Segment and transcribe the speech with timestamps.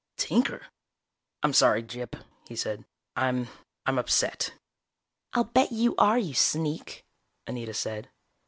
[0.17, 0.65] "Tinker?"
[1.43, 2.15] "I'm sorry, Gyp,"
[2.49, 2.85] he said.
[3.15, 3.49] "I'm...
[3.85, 4.53] I'm upset."
[5.33, 7.05] "I'll bet you are, you sneak,"
[7.45, 8.09] Anita said.